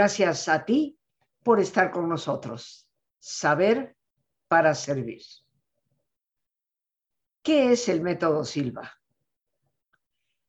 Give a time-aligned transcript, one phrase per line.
[0.00, 0.98] Gracias a ti
[1.42, 2.88] por estar con nosotros.
[3.18, 3.98] Saber
[4.48, 5.20] para servir.
[7.42, 8.90] ¿Qué es el método Silva?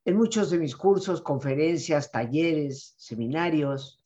[0.06, 4.02] En muchos de mis cursos, conferencias, talleres, seminarios,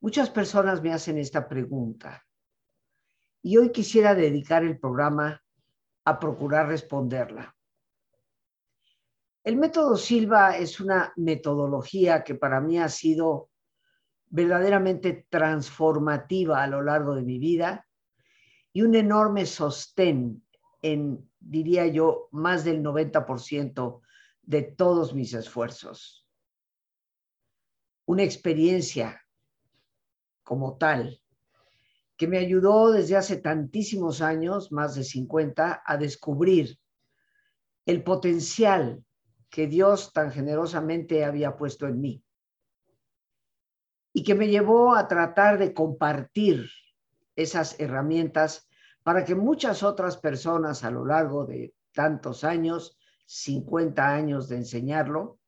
[0.00, 2.26] muchas personas me hacen esta pregunta.
[3.42, 5.40] Y hoy quisiera dedicar el programa
[6.04, 7.54] a procurar responderla.
[9.44, 13.49] El método Silva es una metodología que para mí ha sido
[14.30, 17.86] verdaderamente transformativa a lo largo de mi vida
[18.72, 20.42] y un enorme sostén
[20.82, 24.00] en diría yo, más del 90%
[24.42, 26.26] de todos mis esfuerzos.
[28.06, 29.22] Una experiencia
[30.42, 31.20] como tal
[32.16, 36.78] que me ayudó desde hace tantísimos años, más de 50, a descubrir
[37.86, 39.02] el potencial
[39.48, 42.24] que Dios tan generosamente había puesto en mí
[44.12, 46.70] y que me llevó a tratar de compartir
[47.36, 48.68] esas herramientas
[49.02, 55.38] para que muchas otras personas a lo largo de tantos años, 50 años de enseñarlo,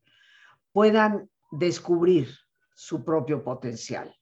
[0.73, 2.29] puedan descubrir
[2.75, 4.17] su propio potencial.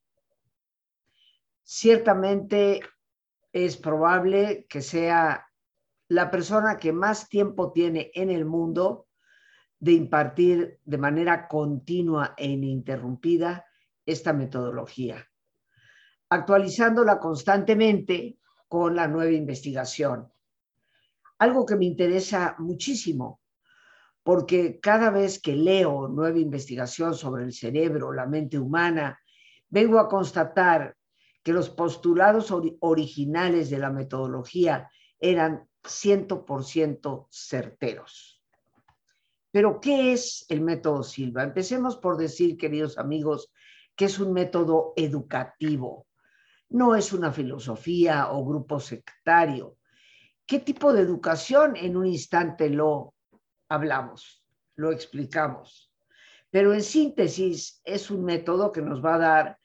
[1.62, 2.80] Ciertamente
[3.52, 5.46] es probable que sea
[6.08, 9.06] la persona que más tiempo tiene en el mundo
[9.78, 13.64] de impartir de manera continua e ininterrumpida
[14.10, 15.26] esta metodología,
[16.28, 20.32] actualizándola constantemente con la nueva investigación.
[21.38, 23.40] Algo que me interesa muchísimo,
[24.22, 29.18] porque cada vez que leo nueva investigación sobre el cerebro, la mente humana,
[29.68, 30.96] vengo a constatar
[31.42, 38.42] que los postulados originales de la metodología eran 100% certeros.
[39.50, 41.42] Pero, ¿qué es el método Silva?
[41.42, 43.50] Empecemos por decir, queridos amigos,
[44.00, 46.06] que es un método educativo
[46.70, 49.76] no es una filosofía o grupo sectario.
[50.46, 51.76] ¿Qué tipo de educación?
[51.76, 53.12] En un instante lo
[53.68, 54.42] hablamos,
[54.76, 55.92] lo explicamos.
[56.48, 59.58] Pero en síntesis es un método que nos va a dar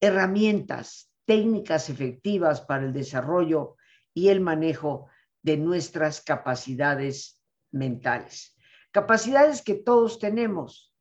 [0.00, 3.76] herramientas, técnicas efectivas para el desarrollo
[4.14, 5.10] y el manejo
[5.42, 7.38] de nuestras capacidades
[7.70, 8.56] mentales.
[8.92, 10.94] Capacidades que todos tenemos,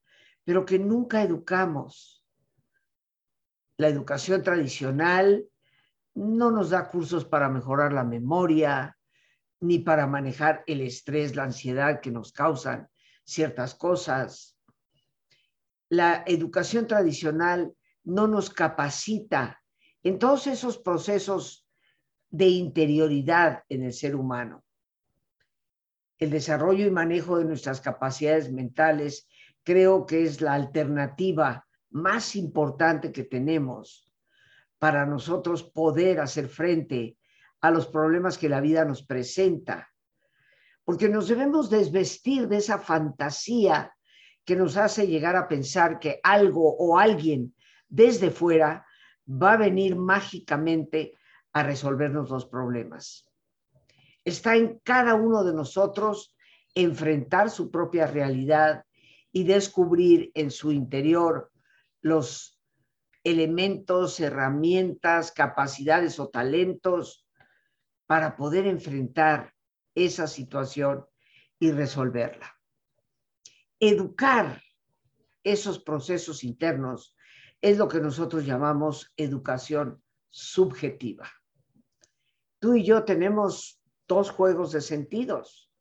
[0.43, 2.14] pero que nunca educamos
[3.77, 5.45] la educación tradicional
[6.13, 8.97] no nos da cursos para mejorar la memoria,
[9.59, 12.89] ni para manejar el estrés, la ansiedad que nos causan
[13.25, 14.57] ciertas cosas.
[15.89, 19.61] La educación tradicional no nos capacita
[20.03, 21.67] en todos esos procesos
[22.29, 24.63] de interioridad en el ser humano.
[26.17, 29.27] El desarrollo y manejo de nuestras capacidades mentales
[29.63, 31.64] creo que es la alternativa
[31.95, 34.13] más importante que tenemos
[34.79, 37.17] para nosotros poder hacer frente
[37.61, 39.89] a los problemas que la vida nos presenta.
[40.83, 43.95] Porque nos debemos desvestir de esa fantasía
[44.43, 47.55] que nos hace llegar a pensar que algo o alguien
[47.87, 48.85] desde fuera
[49.25, 51.13] va a venir mágicamente
[51.53, 53.25] a resolvernos los problemas.
[54.25, 56.35] Está en cada uno de nosotros
[56.73, 58.83] enfrentar su propia realidad
[59.31, 61.53] y descubrir en su interior
[62.05, 62.61] los
[63.23, 67.27] elementos, herramientas, capacidades o talentos
[68.05, 69.55] para poder enfrentar
[69.95, 71.07] esa situación
[71.57, 72.55] y resolverla.
[73.79, 74.61] Educar
[75.43, 77.17] esos procesos internos
[77.59, 79.99] es lo que nosotros llamamos educación
[80.29, 81.27] subjetiva.
[82.59, 85.71] Tú y yo tenemos dos juegos de sentidos,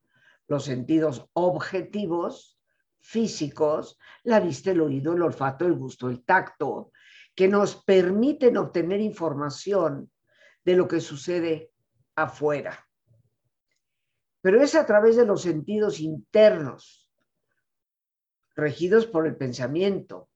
[0.48, 2.53] los sentidos objetivos
[3.04, 6.90] físicos, la vista, el oído, el olfato, el gusto, el tacto,
[7.34, 10.10] que nos permiten obtener información
[10.64, 11.70] de lo que sucede
[12.16, 12.88] afuera.
[14.40, 17.10] Pero es a través de los sentidos internos,
[18.56, 20.30] regidos por el pensamiento,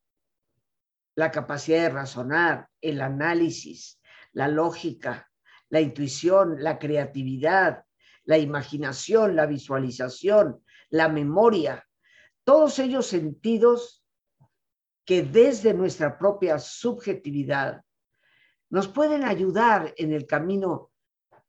[1.15, 3.99] la capacidad de razonar, el análisis,
[4.33, 5.31] la lógica,
[5.71, 7.85] la intuición, la creatividad,
[8.25, 11.88] la imaginación, la visualización, la memoria,
[12.49, 14.03] todos ellos sentidos
[15.05, 17.85] que desde nuestra propia subjetividad
[18.71, 20.91] nos pueden ayudar en el camino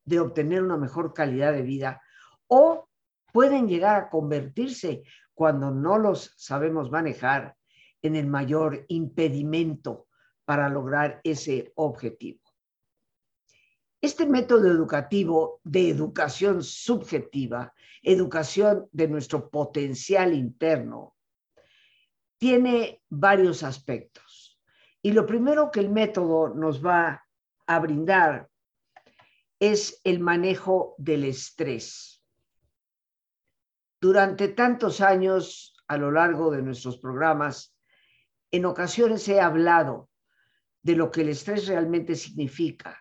[0.04, 2.02] de obtener una mejor calidad de vida
[2.48, 2.86] o
[3.32, 5.02] pueden llegar a convertirse
[5.32, 7.56] cuando no los sabemos manejar
[8.02, 10.06] en el mayor impedimento
[10.44, 12.42] para lograr ese objetivo.
[14.00, 21.16] Este método educativo de educación subjetiva educación de nuestro potencial interno,
[22.38, 24.58] tiene varios aspectos.
[25.02, 27.26] Y lo primero que el método nos va
[27.66, 28.48] a brindar
[29.58, 32.24] es el manejo del estrés.
[34.00, 37.76] Durante tantos años, a lo largo de nuestros programas,
[38.50, 40.08] en ocasiones he hablado
[40.82, 42.98] de lo que el estrés realmente significa,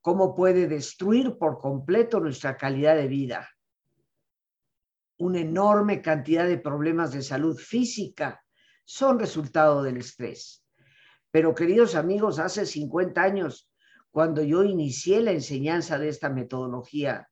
[0.00, 3.48] cómo puede destruir por completo nuestra calidad de vida.
[5.18, 8.42] Una enorme cantidad de problemas de salud física
[8.84, 10.64] son resultado del estrés.
[11.30, 13.70] Pero queridos amigos, hace 50 años,
[14.10, 17.28] cuando yo inicié la enseñanza de esta metodología,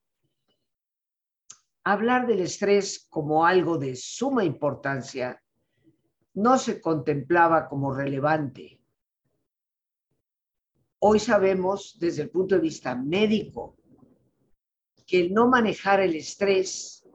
[1.82, 5.43] hablar del estrés como algo de suma importancia
[6.35, 8.77] no se contemplaba como relevante.
[11.00, 13.77] Hoy sabemos desde el punto de vista médico
[15.06, 17.06] que el no manejar el estrés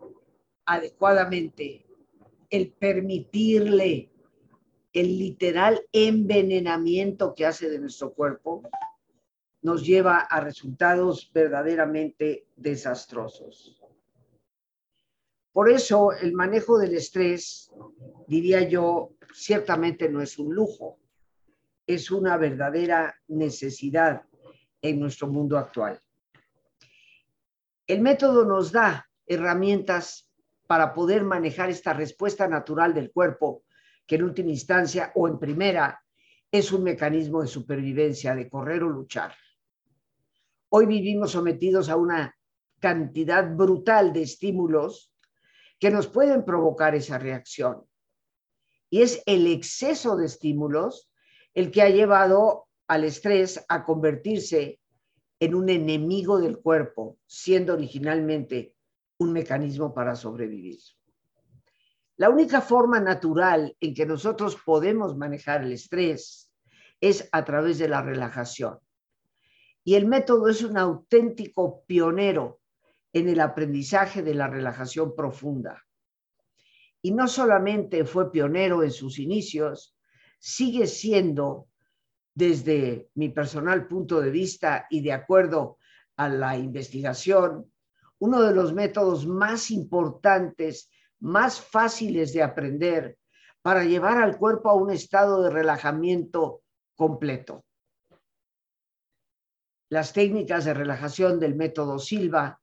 [0.65, 1.85] adecuadamente,
[2.49, 4.09] el permitirle
[4.93, 8.63] el literal envenenamiento que hace de nuestro cuerpo,
[9.63, 13.81] nos lleva a resultados verdaderamente desastrosos.
[15.51, 17.69] Por eso el manejo del estrés,
[18.27, 20.99] diría yo, ciertamente no es un lujo,
[21.85, 24.23] es una verdadera necesidad
[24.81, 25.99] en nuestro mundo actual.
[27.87, 30.29] El método nos da herramientas
[30.67, 33.63] para poder manejar esta respuesta natural del cuerpo,
[34.07, 36.01] que en última instancia o en primera
[36.51, 39.33] es un mecanismo de supervivencia, de correr o luchar.
[40.69, 42.35] Hoy vivimos sometidos a una
[42.79, 45.11] cantidad brutal de estímulos
[45.79, 47.85] que nos pueden provocar esa reacción.
[48.89, 51.09] Y es el exceso de estímulos
[51.53, 54.79] el que ha llevado al estrés a convertirse
[55.39, 58.75] en un enemigo del cuerpo, siendo originalmente
[59.17, 60.79] un mecanismo para sobrevivir.
[62.17, 66.51] La única forma natural en que nosotros podemos manejar el estrés
[67.01, 68.79] es a través de la relajación.
[69.83, 72.61] Y el método es un auténtico pionero
[73.11, 75.83] en el aprendizaje de la relajación profunda.
[77.01, 79.92] Y no solamente fue pionero en sus inicios,
[80.43, 81.69] sigue siendo,
[82.35, 85.77] desde mi personal punto de vista y de acuerdo
[86.17, 87.71] a la investigación,
[88.19, 90.89] uno de los métodos más importantes,
[91.21, 93.17] más fáciles de aprender
[93.61, 96.63] para llevar al cuerpo a un estado de relajamiento
[96.93, 97.63] completo.
[99.87, 102.59] Las técnicas de relajación del método Silva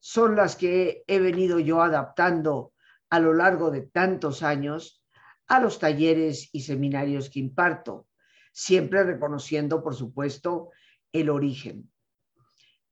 [0.00, 2.74] son las que he venido yo adaptando
[3.08, 5.02] a lo largo de tantos años
[5.48, 8.06] a los talleres y seminarios que imparto,
[8.52, 10.70] siempre reconociendo, por supuesto,
[11.12, 11.90] el origen.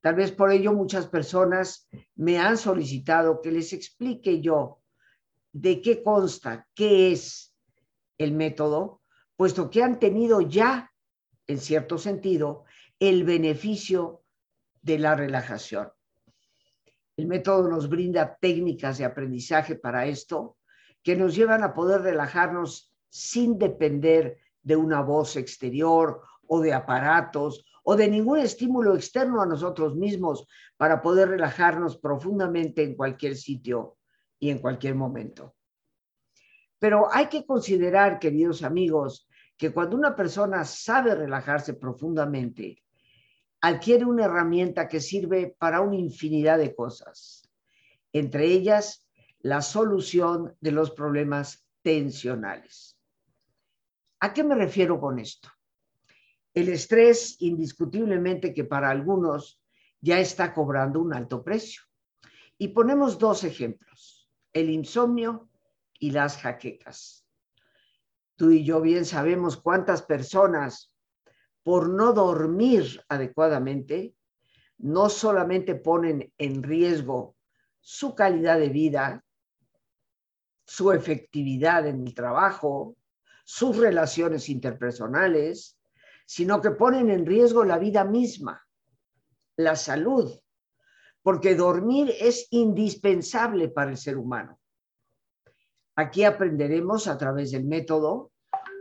[0.01, 4.83] Tal vez por ello muchas personas me han solicitado que les explique yo
[5.53, 7.55] de qué consta, qué es
[8.19, 9.01] el método,
[9.37, 10.93] puesto que han tenido ya,
[11.47, 12.65] en cierto sentido,
[12.99, 14.23] el beneficio
[14.83, 15.91] de la relajación.
[17.17, 20.59] El método nos brinda técnicas de aprendizaje para esto
[21.05, 27.65] que nos llevan a poder relajarnos sin depender de una voz exterior o de aparatos
[27.84, 33.99] o de ningún estímulo externo a nosotros mismos para poder relajarnos profundamente en cualquier sitio
[34.41, 35.55] y en cualquier momento.
[36.79, 42.82] Pero hay que considerar, queridos amigos, que cuando una persona sabe relajarse profundamente,
[43.61, 47.51] adquiere una herramienta que sirve para una infinidad de cosas,
[48.13, 49.04] entre ellas
[49.44, 52.98] la solución de los problemas tensionales.
[54.20, 55.51] ¿A qué me refiero con esto?
[56.55, 59.60] El estrés, indiscutiblemente que para algunos
[60.01, 61.82] ya está cobrando un alto precio.
[62.56, 65.51] Y ponemos dos ejemplos, el insomnio
[65.98, 67.27] y las jaquecas.
[68.36, 70.91] Tú y yo bien sabemos cuántas personas
[71.63, 74.15] por no dormir adecuadamente,
[74.79, 77.36] no solamente ponen en riesgo
[77.81, 79.24] su calidad de vida,
[80.65, 82.97] su efectividad en el trabajo,
[83.44, 85.79] sus relaciones interpersonales,
[86.27, 88.67] sino que ponen en riesgo la vida misma,
[89.56, 90.33] la salud,
[91.23, 94.59] porque dormir es indispensable para el ser humano.
[95.97, 98.33] Aquí aprenderemos a través del método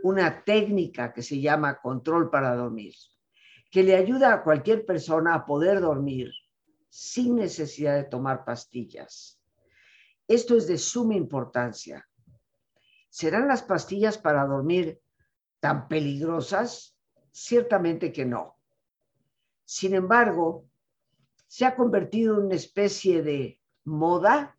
[0.02, 2.94] una técnica que se llama control para dormir,
[3.70, 6.32] que le ayuda a cualquier persona a poder dormir
[6.88, 9.40] sin necesidad de tomar pastillas.
[10.26, 12.08] Esto es de suma importancia.
[13.08, 15.00] ¿Serán las pastillas para dormir
[15.60, 16.96] tan peligrosas?
[17.30, 18.56] Ciertamente que no.
[19.64, 20.66] Sin embargo,
[21.46, 24.58] se ha convertido en una especie de moda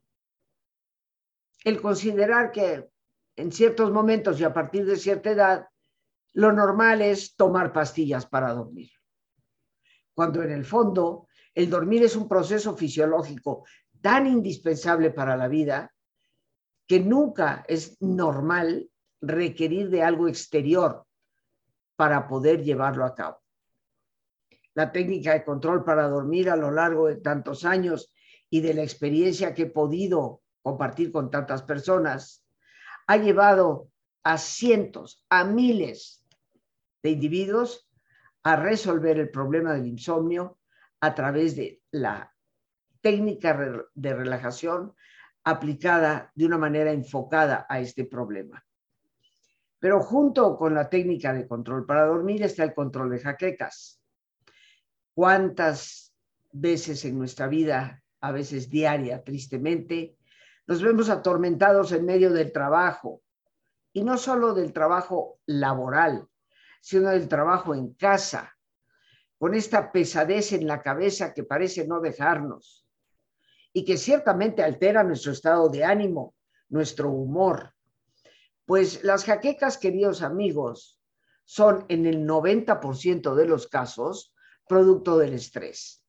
[1.64, 2.90] el considerar que
[3.36, 5.68] en ciertos momentos y a partir de cierta edad,
[6.34, 8.92] lo normal es tomar pastillas para dormir.
[10.14, 13.66] Cuando en el fondo el dormir es un proceso fisiológico
[14.06, 15.92] tan indispensable para la vida
[16.86, 18.88] que nunca es normal
[19.20, 21.08] requerir de algo exterior
[21.96, 23.42] para poder llevarlo a cabo.
[24.76, 28.14] La técnica de control para dormir a lo largo de tantos años
[28.48, 32.46] y de la experiencia que he podido compartir con tantas personas
[33.08, 33.90] ha llevado
[34.22, 36.24] a cientos, a miles
[37.02, 37.90] de individuos
[38.44, 40.60] a resolver el problema del insomnio
[41.00, 42.35] a través de la
[43.06, 43.56] técnica
[43.94, 44.96] de relajación
[45.44, 48.66] aplicada de una manera enfocada a este problema.
[49.78, 54.02] Pero junto con la técnica de control para dormir está el control de jaquecas.
[55.14, 56.16] ¿Cuántas
[56.52, 60.18] veces en nuestra vida, a veces diaria, tristemente,
[60.66, 63.22] nos vemos atormentados en medio del trabajo?
[63.94, 66.28] Y no solo del trabajo laboral,
[66.82, 68.58] sino del trabajo en casa,
[69.38, 72.85] con esta pesadez en la cabeza que parece no dejarnos
[73.76, 76.34] y que ciertamente altera nuestro estado de ánimo,
[76.70, 77.76] nuestro humor.
[78.66, 80.98] Pues las jaquecas, queridos amigos,
[81.44, 84.34] son en el 90% de los casos
[84.66, 86.02] producto del estrés.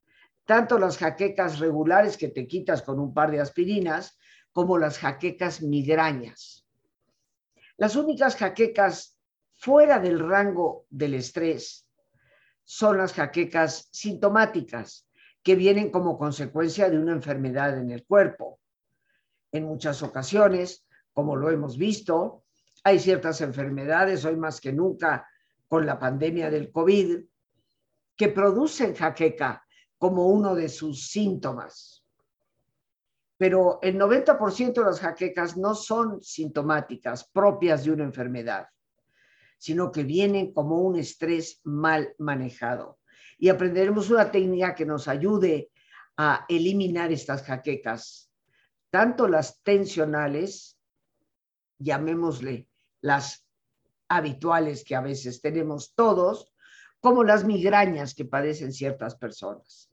[0.45, 4.17] Tanto las jaquecas regulares que te quitas con un par de aspirinas,
[4.53, 6.65] como las jaquecas migrañas.
[7.79, 9.19] Las únicas jaquecas
[9.57, 11.91] fuera del rango del estrés
[12.63, 15.06] son las jaquecas sintomáticas
[15.47, 18.59] que vienen como consecuencia de una enfermedad en el cuerpo.
[19.53, 22.43] En muchas ocasiones, como lo hemos visto,
[22.83, 25.25] hay ciertas enfermedades, hoy más que nunca
[25.69, 27.21] con la pandemia del COVID,
[28.17, 29.65] que producen jaqueca
[29.97, 32.05] como uno de sus síntomas.
[33.37, 38.67] Pero el 90% de las jaquecas no son sintomáticas propias de una enfermedad
[39.59, 42.99] sino que vienen como un estrés mal manejado.
[43.39, 45.71] Y aprenderemos una técnica que nos ayude
[46.17, 48.31] a eliminar estas jaquecas,
[48.91, 50.79] tanto las tensionales,
[51.79, 52.69] llamémosle
[53.03, 53.47] las
[54.09, 56.55] habituales que a veces tenemos todos,
[57.01, 59.91] como las migrañas que padecen ciertas personas.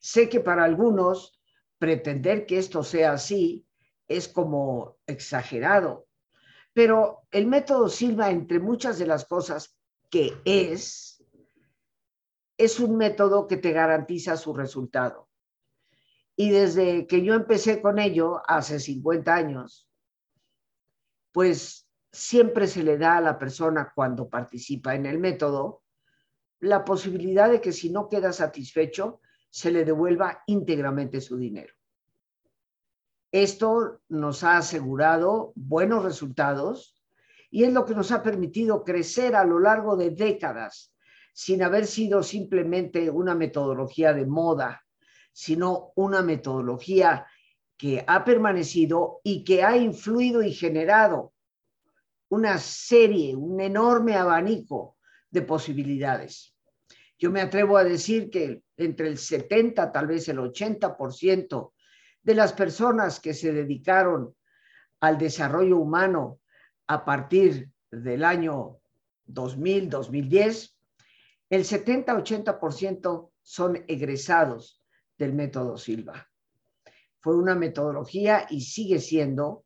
[0.00, 1.40] Sé que para algunos
[1.78, 3.64] pretender que esto sea así
[4.08, 6.06] es como exagerado,
[6.72, 9.78] pero el método Silva, entre muchas de las cosas
[10.10, 11.13] que es,
[12.56, 15.28] es un método que te garantiza su resultado.
[16.36, 19.88] Y desde que yo empecé con ello, hace 50 años,
[21.32, 25.82] pues siempre se le da a la persona cuando participa en el método
[26.60, 29.20] la posibilidad de que si no queda satisfecho,
[29.50, 31.74] se le devuelva íntegramente su dinero.
[33.30, 37.02] Esto nos ha asegurado buenos resultados
[37.50, 40.93] y es lo que nos ha permitido crecer a lo largo de décadas
[41.34, 44.84] sin haber sido simplemente una metodología de moda,
[45.32, 47.26] sino una metodología
[47.76, 51.34] que ha permanecido y que ha influido y generado
[52.28, 54.96] una serie, un enorme abanico
[55.28, 56.54] de posibilidades.
[57.18, 61.72] Yo me atrevo a decir que entre el 70, tal vez el 80%
[62.22, 64.36] de las personas que se dedicaron
[65.00, 66.38] al desarrollo humano
[66.86, 68.78] a partir del año
[69.26, 70.73] 2000, 2010,
[71.50, 74.82] el 70-80% son egresados
[75.18, 76.28] del método Silva.
[77.20, 79.64] Fue una metodología y sigue siendo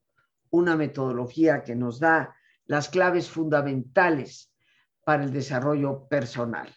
[0.50, 2.34] una metodología que nos da
[2.66, 4.52] las claves fundamentales
[5.04, 6.74] para el desarrollo personal.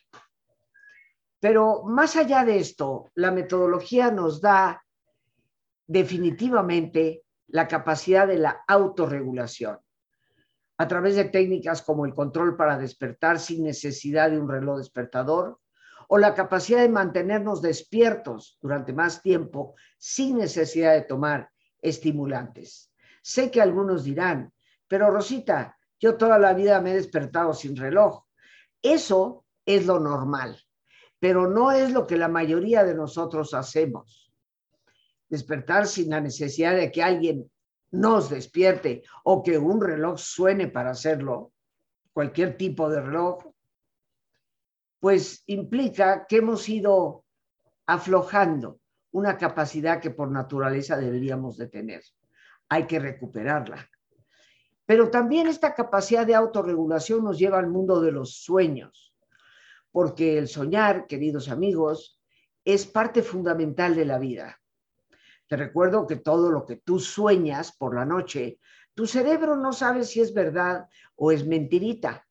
[1.40, 4.84] Pero más allá de esto, la metodología nos da
[5.88, 9.80] definitivamente la capacidad de la autorregulación
[10.82, 15.60] a través de técnicas como el control para despertar sin necesidad de un reloj despertador
[16.08, 21.52] o la capacidad de mantenernos despiertos durante más tiempo sin necesidad de tomar
[21.84, 22.92] estimulantes.
[23.22, 24.52] Sé que algunos dirán,
[24.88, 28.24] pero Rosita, yo toda la vida me he despertado sin reloj.
[28.82, 30.60] Eso es lo normal,
[31.20, 34.34] pero no es lo que la mayoría de nosotros hacemos
[35.30, 37.51] despertar sin la necesidad de que alguien
[37.92, 41.52] nos despierte o que un reloj suene para hacerlo,
[42.14, 43.54] cualquier tipo de reloj,
[45.00, 47.26] pues implica que hemos ido
[47.86, 48.80] aflojando
[49.12, 52.04] una capacidad que por naturaleza deberíamos de tener.
[52.70, 53.90] Hay que recuperarla.
[54.86, 59.14] Pero también esta capacidad de autorregulación nos lleva al mundo de los sueños,
[59.92, 62.22] porque el soñar, queridos amigos,
[62.64, 64.62] es parte fundamental de la vida.
[65.52, 68.58] Te recuerdo que todo lo que tú sueñas por la noche,
[68.94, 72.26] tu cerebro no sabe si es verdad o es mentirita.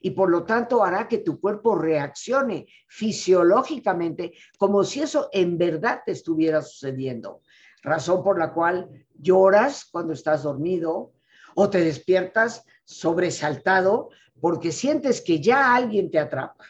[0.00, 6.02] y por lo tanto hará que tu cuerpo reaccione fisiológicamente como si eso en verdad
[6.04, 7.42] te estuviera sucediendo.
[7.80, 11.12] Razón por la cual lloras cuando estás dormido
[11.54, 16.66] o te despiertas sobresaltado porque sientes que ya alguien te atrapa.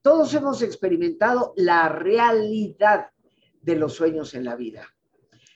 [0.00, 3.10] Todos hemos experimentado la realidad
[3.60, 4.91] de los sueños en la vida.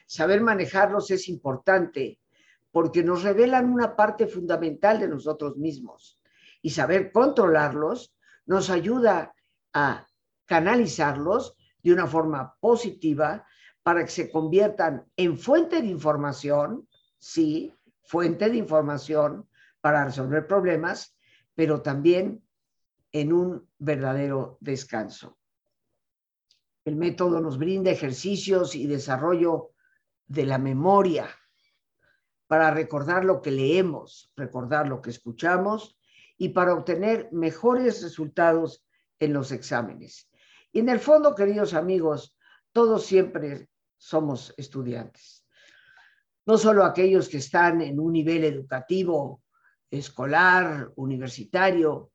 [0.06, 2.20] Saber manejarlos es importante
[2.70, 6.20] porque nos revelan una parte fundamental de nosotros mismos
[6.62, 8.14] y saber controlarlos
[8.46, 9.34] nos ayuda
[9.72, 10.06] a
[10.44, 13.46] canalizarlos de una forma positiva
[13.82, 19.48] para que se conviertan en fuente de información, sí, fuente de información
[19.80, 21.16] para resolver problemas,
[21.54, 22.42] pero también
[23.12, 25.38] en un verdadero descanso.
[26.84, 29.70] El método nos brinda ejercicios y desarrollo
[30.26, 31.28] de la memoria
[32.46, 35.98] para recordar lo que leemos, recordar lo que escuchamos
[36.38, 38.84] y para obtener mejores resultados
[39.18, 40.30] en los exámenes.
[40.72, 42.36] Y en el fondo, queridos amigos,
[42.72, 45.44] todos siempre somos estudiantes.
[46.44, 49.42] No solo aquellos que están en un nivel educativo,
[49.90, 52.12] escolar, universitario,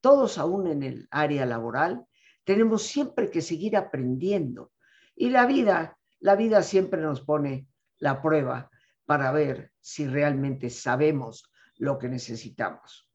[0.00, 2.06] todos aún en el área laboral,
[2.44, 4.72] tenemos siempre que seguir aprendiendo.
[5.14, 8.70] Y la vida, la vida siempre nos pone la prueba
[9.04, 13.08] para ver si realmente sabemos lo que necesitamos.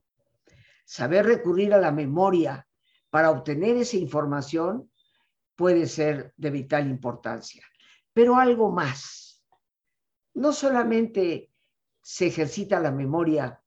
[0.83, 2.67] Saber recurrir a la memoria
[3.09, 4.91] para obtener esa información
[5.55, 7.63] puede ser de vital importancia.
[8.13, 9.43] Pero algo más.
[10.33, 11.51] No solamente
[12.01, 13.61] se ejercita la memoria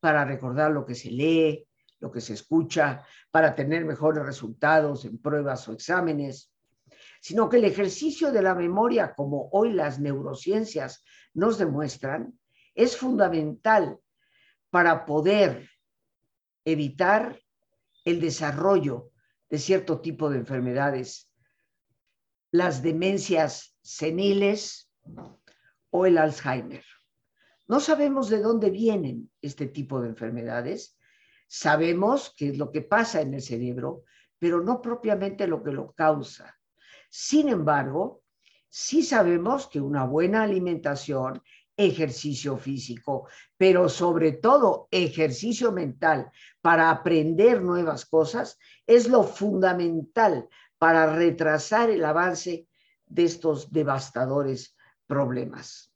[0.00, 1.66] para recordar lo que se lee,
[1.98, 6.52] lo que se escucha, para tener mejores resultados en pruebas o exámenes,
[7.20, 12.38] sino que el ejercicio de la memoria, como hoy las neurociencias nos demuestran,
[12.74, 13.98] es fundamental
[14.70, 15.70] para poder
[16.64, 17.40] evitar
[18.04, 19.10] el desarrollo
[19.48, 21.30] de cierto tipo de enfermedades,
[22.50, 24.90] las demencias seniles
[25.90, 26.84] o el Alzheimer.
[27.68, 30.98] No sabemos de dónde vienen este tipo de enfermedades,
[31.48, 34.04] sabemos qué es lo que pasa en el cerebro,
[34.38, 36.55] pero no propiamente lo que lo causa.
[37.18, 38.22] Sin embargo,
[38.68, 41.42] sí sabemos que una buena alimentación,
[41.74, 43.26] ejercicio físico,
[43.56, 52.04] pero sobre todo ejercicio mental para aprender nuevas cosas es lo fundamental para retrasar el
[52.04, 52.68] avance
[53.06, 54.76] de estos devastadores
[55.06, 55.90] problemas.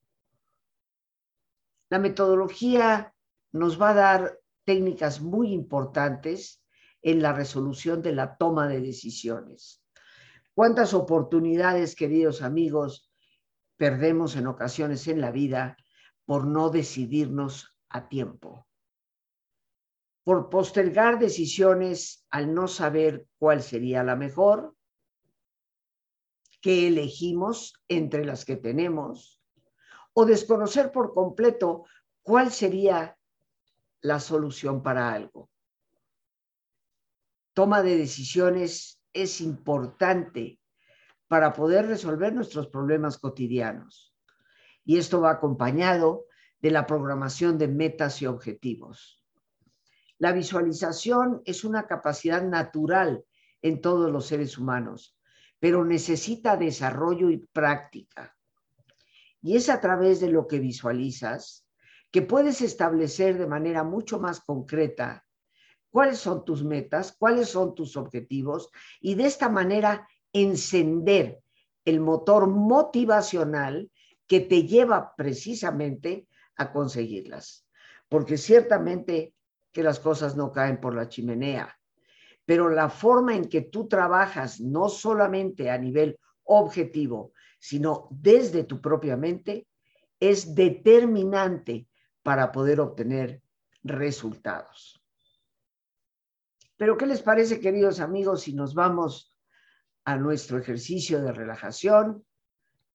[1.91, 3.15] La metodología
[3.53, 6.65] nos va a dar técnicas muy importantes
[7.03, 9.81] en la resolución de la toma de decisiones.
[10.55, 13.11] ¿Cuántas oportunidades, queridos amigos,
[13.77, 15.77] perdemos en ocasiones en la vida
[16.27, 18.67] por no decidirnos a tiempo?
[20.25, 24.75] Por postergar decisiones al no saber cuál sería la mejor,
[26.61, 29.41] qué elegimos entre las que tenemos,
[30.13, 31.85] o desconocer por completo
[32.23, 33.17] cuál sería
[34.03, 35.49] la solución para algo.
[37.55, 40.61] Toma de decisiones es importante
[41.29, 44.15] para poder resolver nuestros problemas cotidianos.
[44.85, 46.27] Y esto va acompañado
[46.61, 49.25] de la programación de metas y objetivos.
[50.19, 53.25] La visualización es una capacidad natural
[53.63, 55.17] en todos los seres humanos,
[55.59, 58.37] pero necesita desarrollo y práctica.
[59.41, 61.67] Y es a través de lo que visualizas
[62.11, 65.25] que puedes establecer de manera mucho más concreta
[65.91, 71.41] cuáles son tus metas, cuáles son tus objetivos y de esta manera encender
[71.85, 73.91] el motor motivacional
[74.27, 77.67] que te lleva precisamente a conseguirlas.
[78.09, 79.35] Porque ciertamente
[79.73, 81.77] que las cosas no caen por la chimenea,
[82.45, 88.81] pero la forma en que tú trabajas, no solamente a nivel objetivo, sino desde tu
[88.81, 89.67] propia mente,
[90.19, 91.87] es determinante
[92.23, 93.43] para poder obtener
[93.83, 95.00] resultados.
[96.81, 99.37] Pero ¿qué les parece, queridos amigos, si nos vamos
[100.07, 102.25] a nuestro ejercicio de relajación,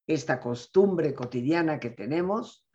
[0.08, 2.68] esta costumbre cotidiana que tenemos,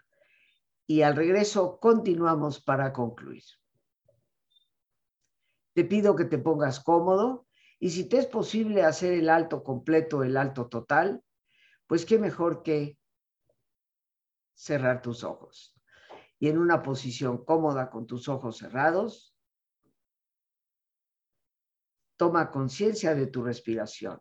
[0.87, 3.43] y al regreso continuamos para concluir?
[5.73, 7.49] Te pido que te pongas cómodo
[7.81, 11.25] y si te es posible hacer el alto completo, el alto total,
[11.89, 12.97] pues qué mejor que
[14.55, 15.77] cerrar tus ojos
[16.39, 19.30] y en una posición cómoda con tus ojos cerrados,
[22.21, 24.21] toma conciencia de tu respiración,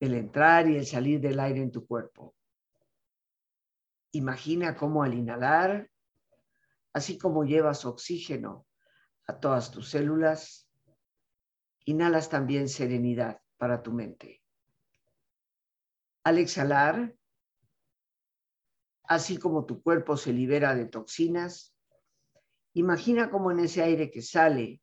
[0.00, 2.34] el entrar y el salir del aire en tu cuerpo.
[4.10, 5.88] Imagina cómo al inhalar,
[6.92, 8.66] así como llevas oxígeno
[9.28, 10.68] a todas tus células.
[11.84, 14.42] Inhalas también serenidad para tu mente.
[16.24, 17.14] Al exhalar,
[19.04, 21.72] así como tu cuerpo se libera de toxinas,
[22.72, 24.82] imagina como en ese aire que sale,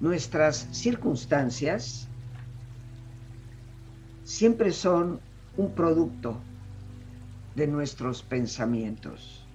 [0.00, 2.08] Nuestras circunstancias
[4.24, 5.20] siempre son
[5.58, 6.38] un producto
[7.54, 9.46] de nuestros pensamientos.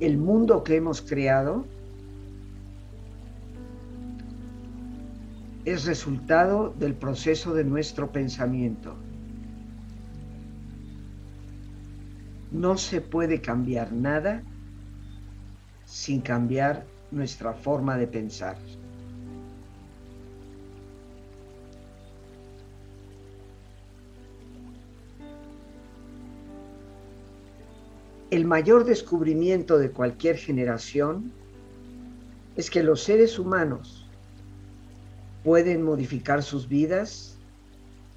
[0.00, 1.66] El mundo que hemos creado
[5.64, 8.96] es resultado del proceso de nuestro pensamiento.
[12.62, 14.40] No se puede cambiar nada
[15.84, 18.56] sin cambiar nuestra forma de pensar.
[28.30, 31.32] El mayor descubrimiento de cualquier generación
[32.54, 34.06] es que los seres humanos
[35.42, 37.36] pueden modificar sus vidas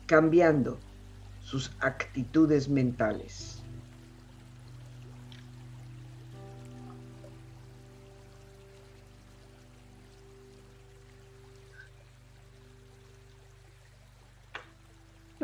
[0.05, 0.77] cambiando
[1.41, 3.54] sus actitudes mentales.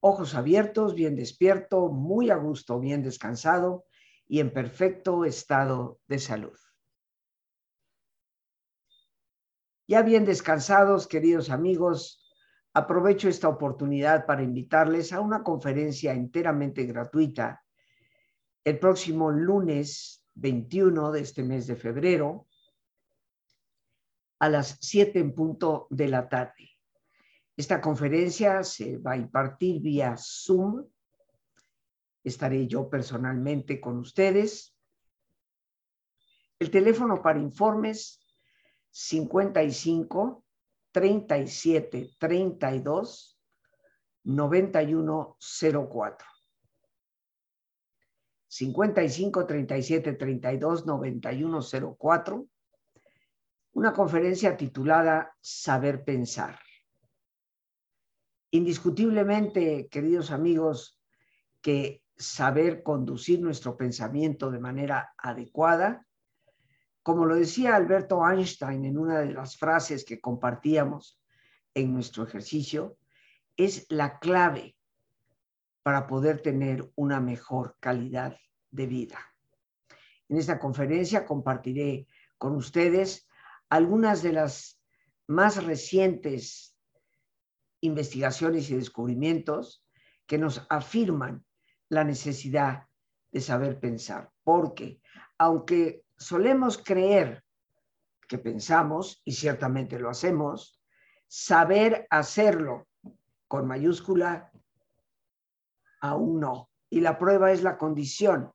[0.00, 3.84] ojos abiertos, bien despierto, muy a gusto, bien descansado
[4.26, 6.58] y en perfecto estado de salud.
[9.86, 12.32] Ya bien descansados, queridos amigos,
[12.72, 17.64] aprovecho esta oportunidad para invitarles a una conferencia enteramente gratuita
[18.64, 22.46] el próximo lunes 21 de este mes de febrero
[24.38, 26.79] a las 7 en punto de la tarde.
[27.60, 30.82] Esta conferencia se va a impartir vía Zoom.
[32.24, 34.74] Estaré yo personalmente con ustedes.
[36.58, 38.18] El teléfono para informes
[38.88, 40.42] 55
[40.90, 43.38] 37 32
[44.24, 46.26] 9104.
[48.48, 52.46] 55 37 32 9104.
[53.72, 56.58] Una conferencia titulada Saber Pensar.
[58.52, 61.00] Indiscutiblemente, queridos amigos,
[61.60, 66.06] que saber conducir nuestro pensamiento de manera adecuada,
[67.02, 71.20] como lo decía Alberto Einstein en una de las frases que compartíamos
[71.74, 72.98] en nuestro ejercicio,
[73.56, 74.76] es la clave
[75.82, 78.36] para poder tener una mejor calidad
[78.70, 79.18] de vida.
[80.28, 83.28] En esta conferencia compartiré con ustedes
[83.68, 84.80] algunas de las
[85.26, 86.69] más recientes
[87.80, 89.84] investigaciones y descubrimientos
[90.26, 91.44] que nos afirman
[91.88, 92.86] la necesidad
[93.32, 95.00] de saber pensar, porque
[95.38, 97.42] aunque solemos creer
[98.28, 100.80] que pensamos, y ciertamente lo hacemos,
[101.26, 102.86] saber hacerlo
[103.48, 104.52] con mayúscula,
[106.00, 106.70] aún no.
[106.88, 108.52] Y la prueba es la condición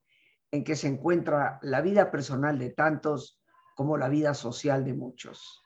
[0.52, 3.42] en que se encuentra la vida personal de tantos
[3.76, 5.62] como la vida social de muchos.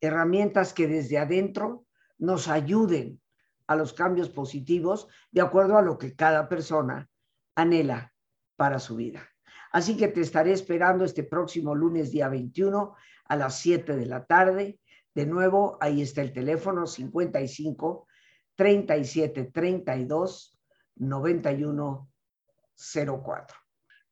[0.00, 1.86] Herramientas que desde adentro
[2.22, 3.20] nos ayuden
[3.66, 7.10] a los cambios positivos de acuerdo a lo que cada persona
[7.56, 8.14] anhela
[8.56, 9.28] para su vida.
[9.72, 14.24] Así que te estaré esperando este próximo lunes día 21 a las 7 de la
[14.24, 14.78] tarde.
[15.12, 18.06] De nuevo, ahí está el teléfono 55
[18.54, 20.60] 37 32
[20.94, 22.08] 91
[22.76, 23.56] 04.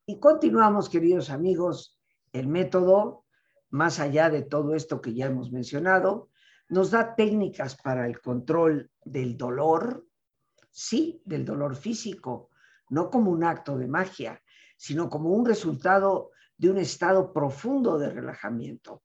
[0.07, 2.01] Y continuamos, queridos amigos,
[2.33, 3.25] el método,
[3.69, 6.30] más allá de todo esto que ya hemos mencionado,
[6.71, 10.07] nos da técnicas para el control del dolor,
[10.71, 12.51] sí, del dolor físico,
[12.89, 14.41] no como un acto de magia,
[14.77, 19.03] sino como un resultado de un estado profundo de relajamiento.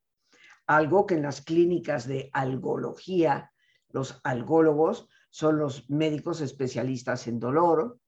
[0.66, 3.52] Algo que en las clínicas de algología,
[3.90, 7.98] los algólogos son los médicos especialistas en dolor,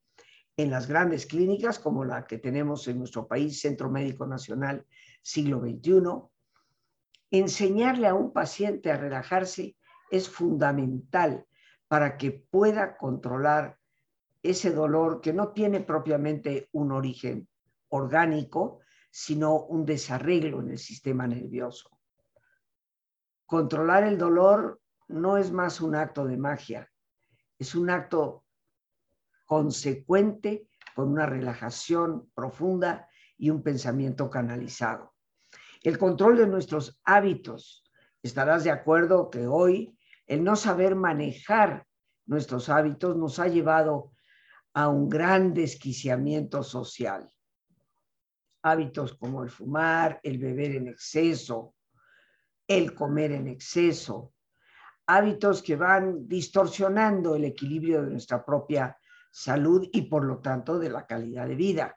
[0.56, 4.86] en las grandes clínicas como la que tenemos en nuestro país, Centro Médico Nacional
[5.22, 6.02] Siglo XXI,
[7.30, 9.76] enseñarle a un paciente a relajarse
[10.10, 11.46] es fundamental
[11.86, 13.78] para que pueda controlar
[14.42, 17.48] ese dolor que no tiene propiamente un origen
[17.88, 21.98] orgánico, sino un desarreglo en el sistema nervioso.
[23.46, 26.90] Controlar el dolor no es más un acto de magia,
[27.58, 28.44] es un acto
[29.46, 35.14] consecuente con una relajación profunda y un pensamiento canalizado.
[35.82, 37.84] El control de nuestros hábitos.
[38.22, 41.86] Estarás de acuerdo que hoy el no saber manejar
[42.26, 44.12] nuestros hábitos nos ha llevado
[44.74, 47.30] a un gran desquiciamiento social.
[48.62, 51.74] Hábitos como el fumar, el beber en exceso,
[52.66, 54.34] el comer en exceso,
[55.06, 58.98] hábitos que van distorsionando el equilibrio de nuestra propia
[59.30, 61.96] salud y por lo tanto de la calidad de vida.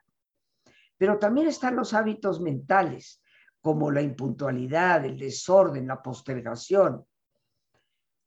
[0.97, 3.20] Pero también están los hábitos mentales,
[3.61, 7.05] como la impuntualidad, el desorden, la postergación.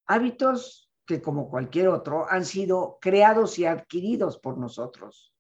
[0.07, 5.35] Hábitos que como cualquier otro han sido creados y adquiridos por nosotros.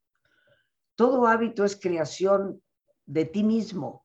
[0.94, 2.62] Todo hábito es creación
[3.06, 4.04] de ti mismo.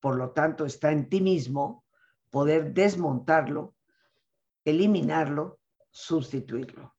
[0.00, 1.84] Por lo tanto, está en ti mismo
[2.30, 3.74] poder desmontarlo,
[4.64, 6.94] eliminarlo, sustituirlo.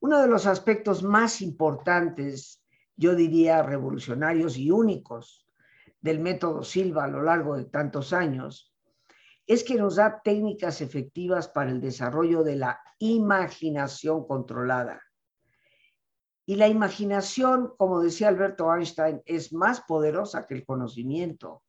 [0.00, 2.62] Uno de los aspectos más importantes,
[2.96, 5.41] yo diría revolucionarios y únicos
[6.02, 8.74] del método Silva a lo largo de tantos años,
[9.46, 15.02] es que nos da técnicas efectivas para el desarrollo de la imaginación controlada.
[16.44, 21.62] Y la imaginación, como decía Alberto Einstein, es más poderosa que el conocimiento.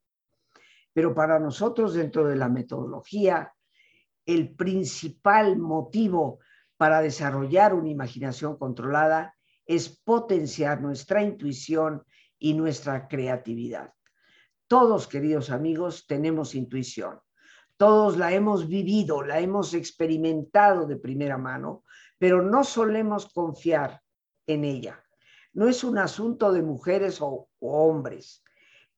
[0.94, 3.54] Pero para nosotros dentro de la metodología,
[4.26, 6.40] el principal motivo
[6.78, 12.04] para desarrollar una imaginación controlada es potenciar nuestra intuición
[12.40, 13.94] y nuestra creatividad.
[14.68, 17.20] Todos, queridos amigos, tenemos intuición.
[17.78, 21.84] Todos la hemos vivido, la hemos experimentado de primera mano,
[22.18, 24.02] pero no solemos confiar
[24.48, 25.04] en ella.
[25.54, 28.44] No es un asunto de mujeres o, hombres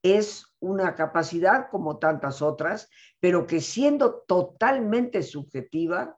[0.06, 6.16] es una capacidad como tantas otras, pero que siendo totalmente subjetiva,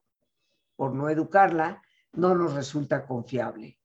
[0.75, 1.81] por no educarla,
[2.11, 3.79] no nos resulta confiable.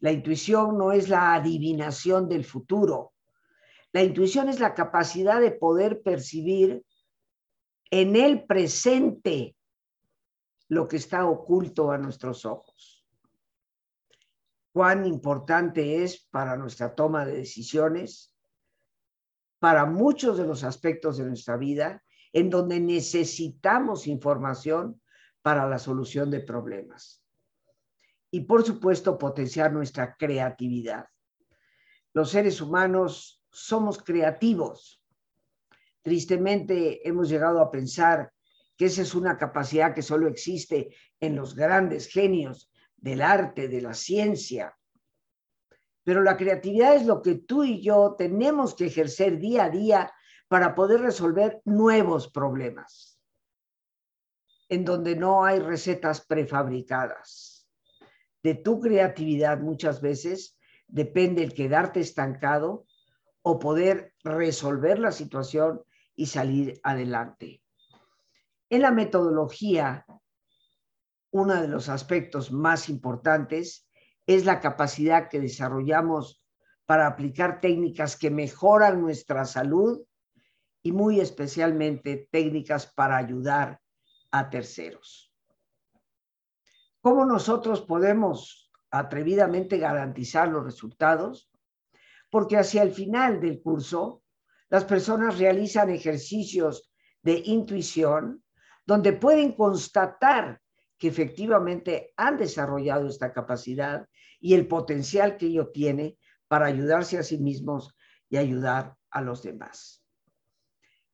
[0.00, 3.13] La intuición no es la adivinación del futuro.
[3.94, 6.84] La intuición es la capacidad de poder percibir
[7.92, 9.56] en el presente
[10.66, 13.06] lo que está oculto a nuestros ojos.
[14.72, 18.34] Cuán importante es para nuestra toma de decisiones
[19.60, 22.02] para muchos de los aspectos de nuestra vida
[22.32, 25.00] en donde necesitamos información
[25.40, 27.24] para la solución de problemas.
[28.32, 31.06] Y por supuesto, potenciar nuestra creatividad.
[32.12, 35.02] Los seres humanos somos creativos.
[36.02, 38.32] Tristemente hemos llegado a pensar
[38.76, 43.80] que esa es una capacidad que solo existe en los grandes genios del arte, de
[43.80, 44.76] la ciencia,
[46.04, 50.12] pero la creatividad es lo que tú y yo tenemos que ejercer día a día
[50.48, 53.18] para poder resolver nuevos problemas,
[54.68, 57.66] en donde no hay recetas prefabricadas.
[58.42, 62.84] De tu creatividad muchas veces depende el quedarte estancado
[63.46, 65.82] o poder resolver la situación
[66.16, 67.62] y salir adelante.
[68.70, 70.06] En la metodología,
[71.30, 73.86] uno de los aspectos más importantes
[74.26, 76.42] es la capacidad que desarrollamos
[76.86, 80.00] para aplicar técnicas que mejoran nuestra salud
[80.82, 83.78] y muy especialmente técnicas para ayudar
[84.30, 85.30] a terceros.
[87.02, 91.50] ¿Cómo nosotros podemos atrevidamente garantizar los resultados?
[92.34, 94.24] Porque hacia el final del curso,
[94.68, 98.42] las personas realizan ejercicios de intuición
[98.84, 100.60] donde pueden constatar
[100.98, 104.08] que efectivamente han desarrollado esta capacidad
[104.40, 106.18] y el potencial que ello tiene
[106.48, 107.94] para ayudarse a sí mismos
[108.28, 110.04] y ayudar a los demás.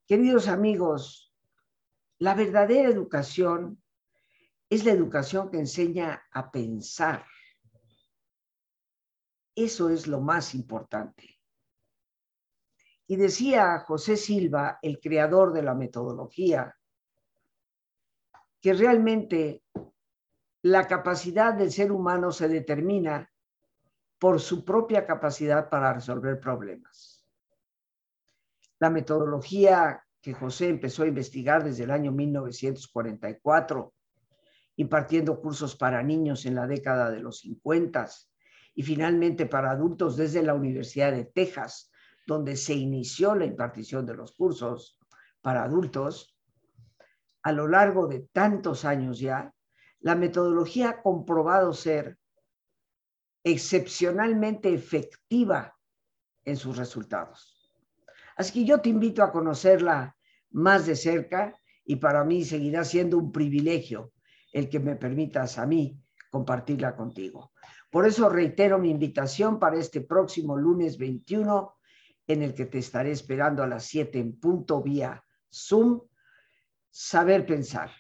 [0.07, 1.35] Queridos amigos,
[2.19, 3.83] la verdadera educación
[4.71, 7.27] es la educación que enseña a pensar.
[9.55, 11.41] Eso es lo más importante.
[13.07, 16.77] Y decía José Silva, el creador de la metodología,
[18.61, 19.65] que realmente
[20.63, 23.29] la capacidad del ser humano se determina
[24.19, 27.27] por su propia capacidad para resolver problemas.
[28.79, 33.95] La metodología que José empezó a investigar desde el año 1944,
[34.77, 38.07] impartiendo cursos para niños en la década de los 50
[38.81, 41.91] y finalmente para adultos desde la Universidad de Texas,
[42.27, 44.99] donde se inició la impartición de los cursos
[45.43, 46.35] para adultos,
[47.43, 49.53] a lo largo de tantos años ya,
[49.99, 52.17] la metodología ha comprobado ser
[53.45, 55.77] excepcionalmente efectiva
[56.47, 57.71] en sus resultados.
[58.35, 60.17] Así que yo te invito a conocerla
[60.53, 61.55] más de cerca
[61.85, 64.15] y para mí seguirá siendo un privilegio
[64.55, 66.01] el que me permitas a mí
[66.31, 67.53] compartirla contigo.
[67.91, 71.77] Por eso reitero mi invitación para este próximo lunes 21,
[72.29, 76.01] en el que te estaré esperando a las 7 en punto vía Zoom.
[76.89, 77.91] Saber pensar.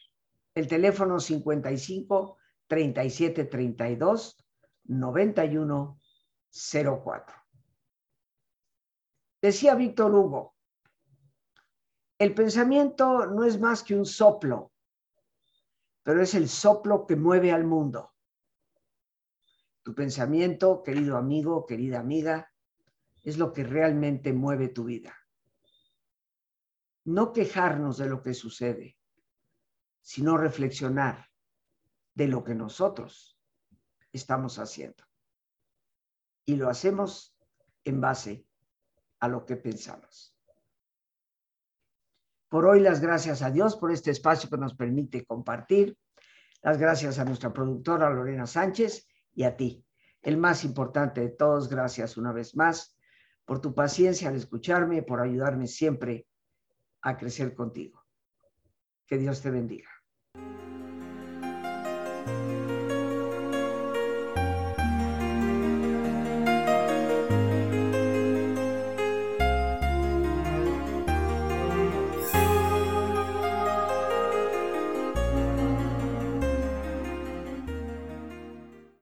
[0.55, 4.45] El teléfono 55 37 32
[4.85, 5.99] 91
[6.51, 7.37] 04.
[9.43, 10.55] Decía Víctor Hugo,
[12.19, 14.73] el pensamiento no es más que un soplo,
[16.03, 18.13] pero es el soplo que mueve al mundo.
[19.91, 22.49] Tu pensamiento, querido amigo, querida amiga,
[23.25, 25.19] es lo que realmente mueve tu vida.
[27.07, 28.97] No quejarnos de lo que sucede,
[30.01, 31.27] sino reflexionar
[32.15, 33.37] de lo que nosotros
[34.13, 35.03] estamos haciendo.
[36.45, 37.37] Y lo hacemos
[37.83, 38.47] en base
[39.19, 40.37] a lo que pensamos.
[42.49, 45.99] Por hoy las gracias a Dios por este espacio que nos permite compartir.
[46.63, 49.85] Las gracias a nuestra productora Lorena Sánchez y a ti.
[50.23, 52.97] El más importante de todos, gracias una vez más
[53.45, 56.27] por tu paciencia al escucharme, por ayudarme siempre
[57.03, 58.05] a crecer contigo.
[59.07, 59.91] Que Dios te bendiga.